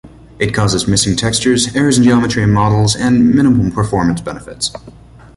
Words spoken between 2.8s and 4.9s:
and minimal performance benefits.